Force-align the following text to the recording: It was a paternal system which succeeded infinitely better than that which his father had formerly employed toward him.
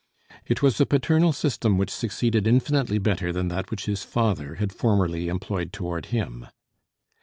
It 0.47 0.63
was 0.63 0.81
a 0.81 0.87
paternal 0.87 1.31
system 1.31 1.77
which 1.77 1.91
succeeded 1.91 2.47
infinitely 2.47 2.97
better 2.97 3.31
than 3.31 3.49
that 3.49 3.69
which 3.69 3.85
his 3.85 4.01
father 4.03 4.55
had 4.55 4.73
formerly 4.73 5.27
employed 5.27 5.71
toward 5.71 6.07
him. 6.07 6.47